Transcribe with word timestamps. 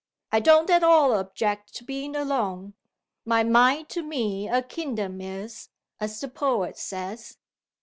I 0.31 0.39
don't 0.39 0.71
at 0.71 0.81
all 0.83 1.13
object 1.13 1.75
to 1.75 1.83
being 1.83 2.15
alone. 2.15 2.73
'My 3.23 3.43
mind 3.43 3.87
to 3.89 4.01
me 4.01 4.49
a 4.49 4.63
kingdom 4.63 5.21
is,' 5.21 5.69
as 5.99 6.19
the 6.19 6.27
poet 6.27 6.75
says." 6.79 7.37